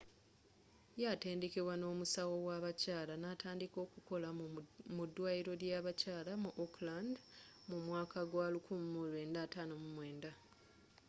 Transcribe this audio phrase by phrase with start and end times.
[1.01, 4.29] yeatenddekebwa ng'omusawo w'abakyala natandika okolera
[4.95, 7.13] mu dwaliro ly'a bakyala mu auckland
[7.69, 10.29] mu mwaka gwa 1959